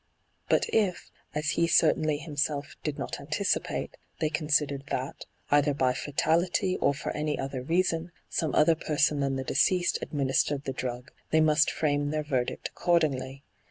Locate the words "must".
11.39-11.69